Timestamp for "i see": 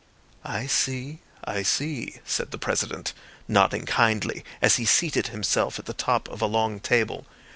0.43-1.19, 1.43-2.15